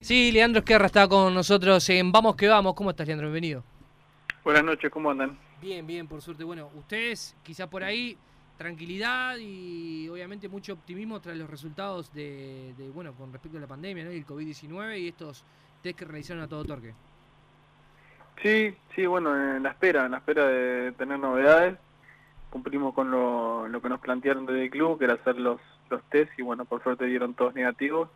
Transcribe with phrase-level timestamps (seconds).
[0.00, 2.74] Sí, Leandro Esquerra está con nosotros en Vamos que Vamos.
[2.74, 3.28] ¿Cómo estás, Leandro?
[3.28, 3.64] Bienvenido.
[4.44, 5.38] Buenas noches, ¿cómo andan?
[5.60, 6.44] Bien, bien, por suerte.
[6.44, 8.16] Bueno, ustedes quizá por ahí
[8.58, 14.04] tranquilidad y obviamente mucho optimismo tras los resultados de, bueno, con respecto a la pandemia,
[14.04, 14.12] ¿no?
[14.12, 15.44] Y el COVID-19 y estos
[15.82, 16.92] test que realizaron a todo torque.
[18.42, 21.78] Sí, sí, bueno, en la espera, en la espera de tener novedades.
[22.50, 25.58] Cumplimos con lo, lo que nos plantearon desde el club, que era hacer los,
[25.88, 28.10] los test y bueno, por suerte dieron todos negativos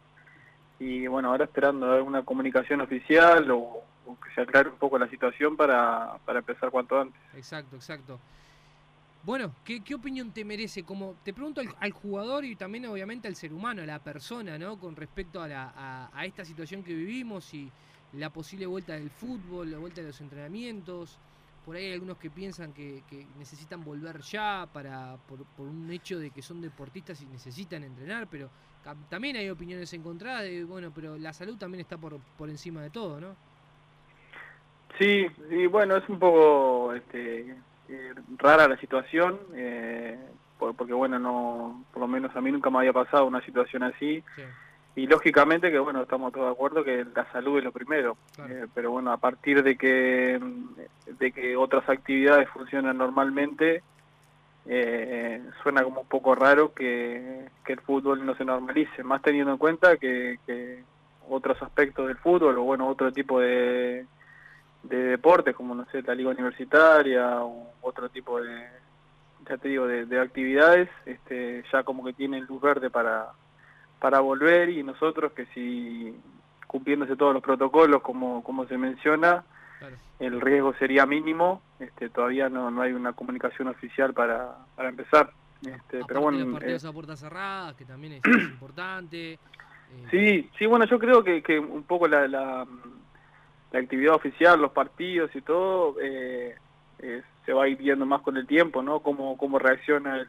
[0.81, 3.85] y bueno, ahora esperando alguna comunicación oficial o,
[4.25, 7.21] que se aclare un poco la situación para, empezar cuanto antes.
[7.35, 8.19] Exacto, exacto.
[9.23, 10.83] Bueno, ¿qué, qué opinión te merece?
[10.83, 14.81] Como te pregunto al, jugador y también obviamente al ser humano, a la persona, ¿no?
[14.81, 17.71] Con respecto a, la, a, esta situación que vivimos y
[18.15, 21.19] la posible vuelta del fútbol, la vuelta de los entrenamientos.
[21.71, 23.01] Por ahí hay algunos que piensan que,
[23.39, 28.27] necesitan volver ya para por, por, un hecho de que son deportistas y necesitan entrenar,
[28.29, 28.51] pero
[29.09, 32.91] también hay opiniones encontradas de, bueno, pero la salud también está por, por encima de
[32.91, 33.37] todo, ¿no?
[34.99, 37.55] Sí, y bueno, es un poco este,
[37.89, 40.19] eh, rara la situación, eh,
[40.59, 44.25] porque bueno, no, por lo menos a mí nunca me había pasado una situación así.
[44.97, 48.17] Y lógicamente que bueno, estamos todos de acuerdo que la salud es lo primero,
[48.49, 50.41] eh, pero bueno, a partir de que,
[51.19, 53.83] de que otras actividades funcionan normalmente,
[54.67, 59.59] eh, suena como un poco raro que, el fútbol no se normalice, más teniendo en
[59.59, 60.83] cuenta que,
[61.29, 64.05] otros aspectos del fútbol o bueno, otro tipo de,
[64.83, 68.67] de deportes como no sé, la liga universitaria o otro tipo de,
[69.49, 73.29] ya te digo, de, actividades, este, ya como que tienen luz verde para,
[74.01, 76.15] para volver y nosotros que si
[76.67, 79.45] cumpliéndose todos los protocolos como, como se menciona,
[80.19, 85.33] el riesgo sería mínimo, este, todavía no, no hay una comunicación oficial para, para empezar.
[85.67, 89.33] Este, pero bueno, los partidos eh, a puertas cerradas, que también es, importante.
[89.33, 89.39] Eh,
[90.11, 92.67] sí, sí, bueno, yo creo que, que un poco la, la,
[93.73, 96.55] actividad oficial, los partidos y todo, eh,
[97.47, 99.01] se va a ir viendo más con el tiempo, ¿no?
[99.01, 100.27] Cómo, cómo reacciona,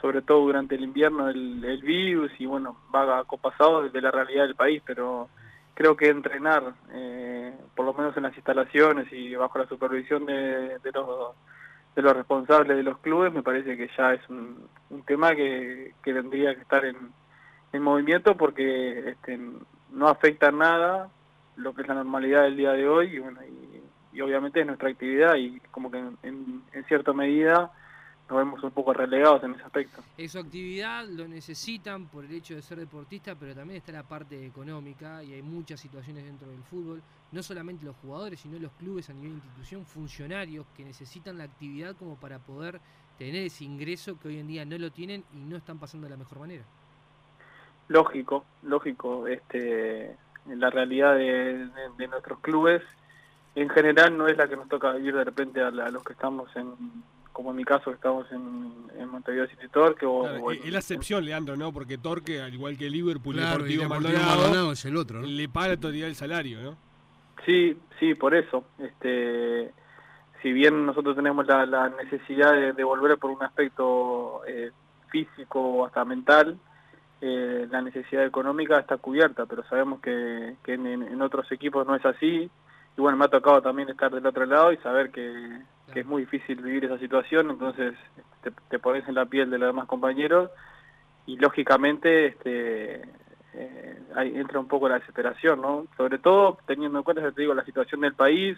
[0.00, 4.44] sobre todo durante el invierno, el, el virus y bueno, va acopasado desde la realidad
[4.44, 5.28] del país, pero
[5.76, 10.78] creo que entrenar, eh, por lo menos en las instalaciones y bajo la supervisión de,
[10.94, 11.36] los,
[11.94, 14.68] de los responsables de los clubes, me parece que ya es un,
[15.06, 16.96] tema que, tendría que estar en,
[17.72, 19.38] en movimiento porque este,
[19.92, 21.10] no afecta nada
[21.56, 24.88] lo que es la normalidad del día de hoy y, bueno, y, obviamente es nuestra
[24.88, 27.70] actividad y como que en cierta medida
[28.28, 30.02] nos vemos un poco relegados en ese aspecto.
[30.18, 34.02] Es su actividad, lo necesitan por el hecho de ser deportista, pero también está la
[34.02, 38.72] parte económica y hay muchas situaciones dentro del fútbol, no solamente los jugadores, sino los
[38.72, 42.80] clubes a nivel de institución, funcionarios que necesitan la actividad como para poder
[43.16, 46.10] tener ese ingreso que hoy en día no lo tienen y no están pasando de
[46.10, 46.64] la mejor manera.
[47.88, 50.16] Lógico, lógico, este,
[50.48, 51.68] la realidad de,
[52.08, 52.82] nuestros clubes
[53.54, 56.54] en general no es la que nos toca vivir de repente a los que estamos
[56.56, 56.74] en
[57.36, 60.06] como en mi caso que estamos en, en Montevideo City Torque.
[60.06, 61.70] O, es la excepción, Leandro, ¿no?
[61.70, 65.26] Porque Torque, al igual que Liverpool, Deportivo, Maldonado, es el otro, ¿no?
[65.26, 66.78] Le paga la totalidad del salario, ¿no?
[67.44, 68.64] Sí, sí, por eso.
[68.78, 69.70] Este,
[70.40, 74.70] si bien nosotros tenemos la, necesidad de, volver por un aspecto eh,
[75.10, 76.56] físico o hasta mental,
[77.20, 82.50] eh, la necesidad económica está cubierta, pero sabemos que, en, otros equipos no es así.
[82.96, 85.60] Y bueno, me ha tocado también estar del otro lado y saber que,
[85.92, 87.94] que es muy difícil vivir esa situación, entonces
[88.42, 90.50] te, te, pones en la piel de los demás compañeros
[91.26, 93.02] y lógicamente este,
[93.54, 95.86] eh, entra un poco la desesperación, ¿no?
[95.96, 98.56] Sobre todo teniendo en cuenta, te digo, la situación del país,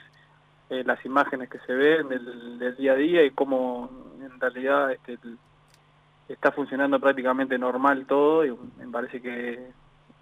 [0.71, 3.91] eh, las imágenes que se ven del, día a día y cómo
[4.21, 5.19] en realidad este,
[6.29, 9.71] está funcionando prácticamente normal todo y me parece que,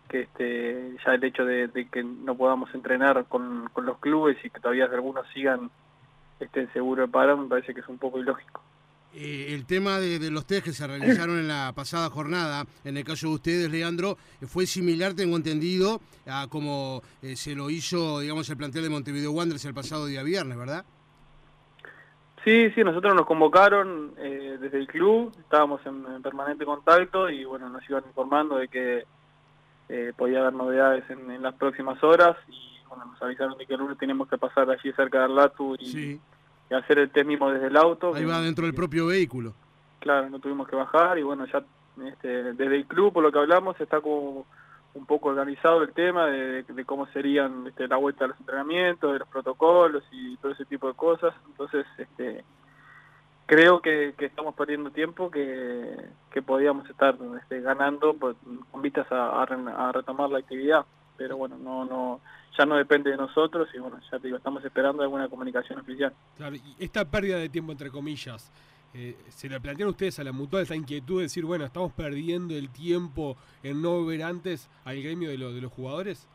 [0.08, 4.50] que este, ya el hecho de, que no podamos entrenar con, con los clubes y
[4.50, 5.70] que todavía algunos sigan
[6.40, 8.62] estén seguros de paro, me parece que es un poco ilógico.
[9.18, 13.04] Eh, el tema de, los test que se realizaron en la pasada jornada, en el
[13.04, 18.50] caso de ustedes, Leandro, fue similar, tengo entendido, a como eh, se lo hizo, digamos,
[18.50, 20.84] el plantel de Montevideo Wanderers el pasado día viernes, ¿verdad?
[22.44, 27.70] Sí, sí, nosotros nos convocaron eh, desde el club, estábamos en, permanente contacto y bueno,
[27.70, 29.04] nos iban informando de que
[30.18, 33.98] podía haber novedades en, las próximas horas y bueno, nos avisaron de que el lunes
[33.98, 36.20] teníamos que pasar allí cerca de Arlatu y,
[36.70, 38.14] hacer el test mismo desde el auto.
[38.14, 39.54] Ahí va dentro del propio vehículo.
[40.00, 41.62] Claro, no tuvimos que bajar y bueno, ya
[42.04, 44.46] este, desde el club, por lo que hablamos, está como
[44.94, 49.18] un poco organizado el tema de, cómo serían este, la vuelta a los entrenamientos, de
[49.20, 51.34] los protocolos y todo ese tipo de cosas.
[51.46, 52.44] Entonces, este,
[53.46, 55.96] creo que, estamos perdiendo tiempo que,
[56.44, 58.16] podíamos estar este, ganando
[58.70, 60.84] con vistas a retomar la actividad.
[61.16, 62.20] Pero bueno, no, no,
[62.56, 66.12] ya no depende de nosotros y bueno, ya te digo, estamos esperando alguna comunicación oficial.
[66.36, 68.52] Claro, y esta pérdida de tiempo, entre comillas,
[68.94, 72.54] eh, ¿se le plantean ustedes a la mutual esa inquietud de decir, bueno, estamos perdiendo
[72.54, 76.26] el tiempo en no ver antes al gremio de, de los jugadores?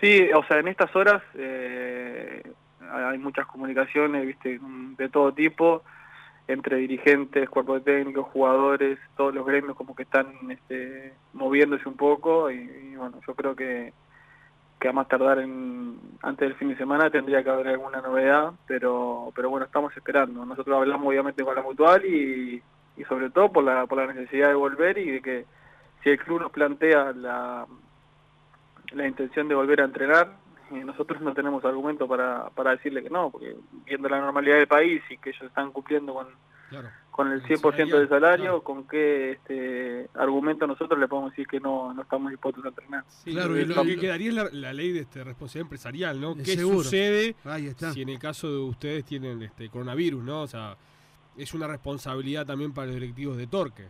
[0.00, 2.42] Sí, o sea, en estas horas eh,
[2.90, 4.60] hay muchas comunicaciones, viste,
[4.96, 5.82] de todo tipo,
[6.48, 12.50] entre dirigentes, cuerpos técnicos, jugadores, todos los gremios como que están este, moviéndose un poco
[12.50, 13.92] y, bueno, yo creo que,
[14.80, 18.52] que a más tardar en, antes del fin de semana tendría que haber alguna novedad,
[18.66, 20.44] pero pero bueno, estamos esperando.
[20.46, 22.62] Nosotros hablamos obviamente con la mutual y,
[22.96, 25.44] y sobre todo por la, por la necesidad de volver y de que
[26.02, 27.66] si el club nos plantea la,
[28.92, 30.28] la intención de volver a entrenar,
[30.70, 33.56] nosotros no tenemos argumento para, para decirle que no, porque
[33.86, 36.26] viendo la normalidad del país y que ellos están cumpliendo con,
[37.10, 41.92] con el 100% del salario, con qué este, argumento nosotros le podemos decir que no,
[41.92, 43.04] no estamos dispuestos a entrenar.
[43.24, 46.36] claro, y lo, que quedaría es la, ley de este, responsabilidad empresarial, ¿no?
[46.36, 47.34] ¿Qué sucede
[47.92, 50.42] si en el caso de ustedes tienen este coronavirus, ¿no?
[50.42, 50.76] O sea,
[51.36, 53.86] es una responsabilidad también para los directivos de Torque.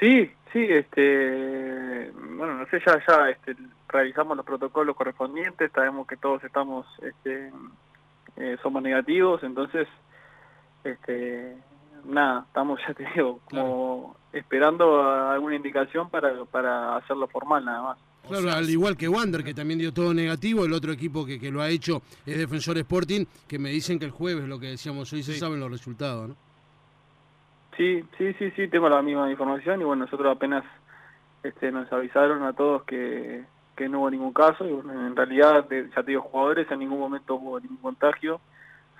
[0.00, 3.56] Sí, sí, este, bueno, no sé, ya, ya, este,
[3.88, 7.50] realizamos los protocolos correspondientes, sabemos que todos estamos, este,
[8.36, 9.88] eh, somos negativos, entonces,
[10.84, 11.56] este,
[12.04, 17.98] nada, estamos, ya te digo, como esperando alguna indicación para, para hacerlo formal nada más.
[18.28, 21.50] Claro, al igual que Wander, que también dio todo negativo, el otro equipo que, que
[21.50, 25.10] lo ha hecho es Defensor Sporting, que me dicen que el jueves, lo que decíamos
[25.14, 26.47] hoy, se saben los resultados, ¿no?
[27.78, 30.64] Sí, sí, sí, sí, tengo la misma información y bueno, nosotros apenas
[31.44, 33.44] este, nos avisaron a todos que,
[33.76, 36.98] que no hubo ningún caso y bueno, en realidad, ya te digo, jugadores en ningún
[36.98, 38.40] momento hubo ningún contagio,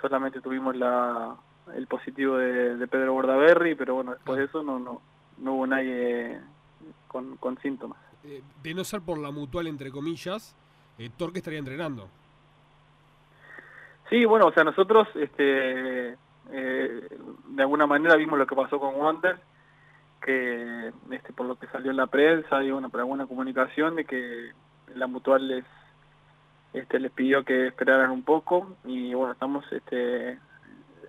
[0.01, 1.35] solamente tuvimos la,
[1.75, 5.03] el positivo de, Pedro Bordaberry, pero bueno, después de eso no, no,
[5.39, 6.39] no hubo nadie
[7.09, 7.99] con, con síntomas.
[8.23, 10.55] Eh, de no ser por la mutual, entre comillas,
[10.99, 12.09] eh, Torque estaría entrenando.
[14.09, 16.17] Sí, bueno, o sea, nosotros este,
[17.69, 19.38] alguna manera vimos lo que pasó con Wander,
[20.20, 24.05] que este, por lo que salió en la prensa y bueno, por alguna comunicación de
[24.05, 24.53] que
[24.94, 25.65] la mutual les
[26.73, 30.38] este, les pidió que esperaran un poco y bueno, estamos este,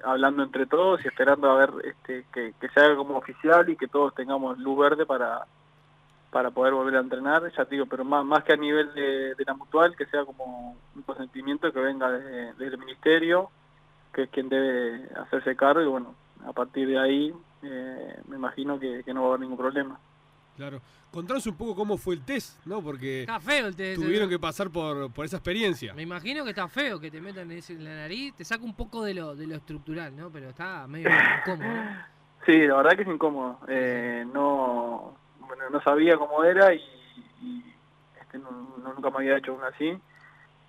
[0.04, 3.76] hablando entre todos y esperando a ver este, que, que se haga como oficial y
[3.76, 5.46] que todos tengamos luz verde para
[6.32, 9.54] para poder volver a entrenar, ya digo, pero más, más que a nivel de, la
[9.54, 13.50] mutual, que sea como un consentimiento que venga desde el ministerio,
[14.14, 16.14] que es quien debe hacerse cargo y bueno,
[16.46, 17.34] a partir de ahí
[17.64, 20.00] eh, me imagino que, no va a haber ningún problema.
[20.56, 20.82] Claro.
[21.12, 22.82] Contanos un poco cómo fue el test, ¿no?
[22.82, 24.02] Porque está feo el test.
[24.02, 25.94] Tuvieron que pasar por, por esa experiencia.
[25.94, 29.04] Me imagino que está feo que te metan en la nariz, te saca un poco
[29.04, 30.30] de lo, de lo estructural, ¿no?
[30.30, 31.10] Pero está medio
[31.40, 31.74] incómodo.
[32.46, 33.60] Sí, la verdad que es incómodo.
[33.68, 36.84] Eh, no, bueno, no sabía cómo era y,
[38.22, 39.98] este, nunca me había hecho uno así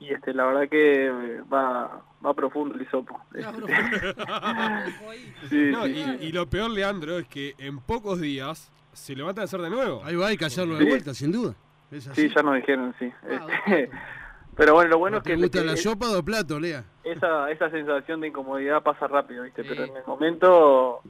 [0.00, 3.20] y este la verdad que va va profundo el hisopo.
[5.50, 9.70] y, lo peor, Leandro, es que en pocos días se lo van a hacer de
[9.70, 10.02] nuevo.
[10.04, 11.54] Ahí va, hay que hacerlo de vuelta, sin duda.
[11.90, 13.10] Sí, ya nos dijeron, sí.
[13.24, 13.90] Ah, este,
[14.56, 15.34] pero bueno, lo bueno es que...
[15.34, 16.84] ¿Te gusta la sopa o plato, Lea?
[17.02, 19.64] Esa, esa sensación de incomodidad pasa rápido, ¿viste?
[19.64, 21.00] Pero en el momento...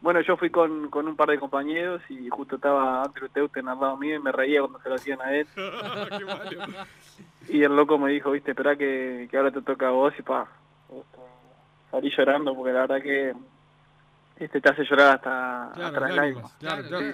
[0.00, 3.80] Bueno, yo fui con, con un par de compañeros y justo estaba Andrew Teuten al
[3.80, 5.46] lado mío y me reía cuando se lo hacían a él.
[7.48, 10.22] y el loco me dijo, viste, espera que, que ahora te toca a vos y
[10.22, 10.48] pa,
[10.88, 11.18] este,
[11.90, 13.34] salí llorando porque la verdad que
[14.36, 17.06] este te hace llorar hasta, claro, el Claro, claro.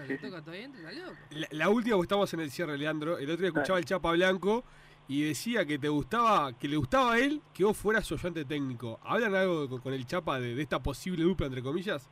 [1.30, 4.12] La, la, última, que estamos en el cierre, Leandro, el otro día escuchaba el Chapa
[4.12, 4.64] Blanco
[5.06, 8.44] y decía que te gustaba, que le gustaba a él que vos fueras su ayudante
[8.44, 9.00] técnico.
[9.02, 12.08] ¿Hablan algo con, el Chapa de, esta posible dupla, entre comillas?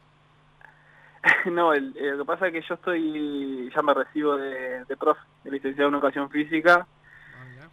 [1.46, 5.20] no, el, lo que pasa es que yo estoy, ya me recibo de, de profe,
[5.44, 6.86] de licenciado en educación física,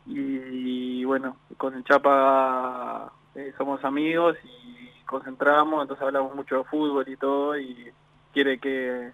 [0.07, 7.07] y, bueno, con el Chapa eh, somos amigos y concentramos, entonces hablamos mucho de fútbol
[7.07, 7.91] y todo, y
[8.33, 9.11] quiere que,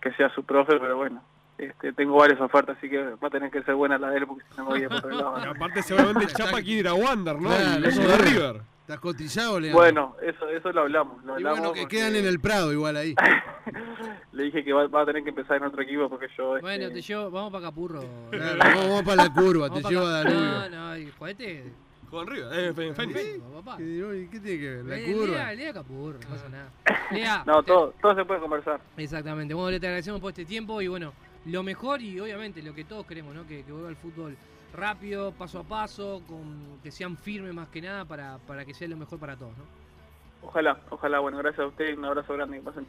[0.00, 1.22] que sea su profe, pero bueno,
[1.58, 4.26] este, tengo varias ofertas, así que va a tener que ser buena la de él
[4.26, 5.36] porque si no me voy a por otro lado.
[5.50, 7.52] aparte seguramente el Chapa quiere ir a Wander, ¿no?
[7.52, 8.75] eso de River.
[8.86, 9.80] ¿Estás cotizado, Leandro?
[9.80, 11.24] Bueno, eso, eso lo hablamos.
[11.24, 13.16] Lo y bueno, que quedan en el Prado igual ahí.
[14.32, 16.56] Le dije que va, a tener que empezar en otro equipo porque yo...
[16.56, 18.04] Este, bueno, te llevo, vamos para Capurro.
[18.30, 20.40] Claro, vamos, para la curva, te llevo a Danubio.
[20.40, 21.72] No, no, y juguete...
[22.08, 23.18] Con River, eh, en Fénix.
[23.76, 24.84] ¿Qué, ¿Qué tiene que ver?
[24.84, 25.34] ¿La eh, curva?
[25.34, 26.70] Lea, Lea Capurro, no pasa nada.
[27.10, 28.80] Lea, no, todo, todo se puede conversar.
[28.96, 29.52] Exactamente.
[29.52, 31.12] Bueno, le te agradecemos por este tiempo y bueno,
[31.46, 33.44] lo mejor y obviamente lo que todos queremos, ¿no?
[33.48, 34.36] Que, que vuelva al fútbol
[34.72, 38.88] rápido, paso a paso, con que sean firmes más que nada para, para que sea
[38.88, 39.64] lo mejor para todos, ¿no?
[40.42, 41.18] Ojalá, ojalá.
[41.20, 42.58] Bueno, gracias a usted y un abrazo grande.
[42.58, 42.84] Que pasen.